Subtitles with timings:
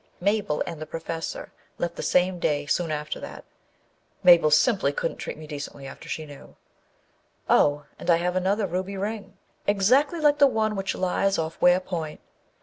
[0.19, 3.45] Mabel and the Professor left the same day soon after that.
[4.23, 6.55] Mabel simply couldn't treat me decently after she knew
[7.47, 9.37] Oh, and I have another ruby ring,
[9.67, 12.19] exactly like the one which lies off Weir Point.